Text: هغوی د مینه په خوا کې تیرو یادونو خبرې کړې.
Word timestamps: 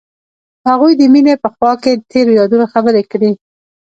هغوی 0.69 0.93
د 0.99 1.01
مینه 1.13 1.33
په 1.43 1.49
خوا 1.53 1.71
کې 1.83 1.91
تیرو 2.11 2.31
یادونو 2.39 2.65
خبرې 2.73 3.03
کړې. 3.11 3.31